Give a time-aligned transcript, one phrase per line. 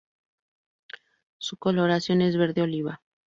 [1.37, 3.03] Su coloración es verde oliva.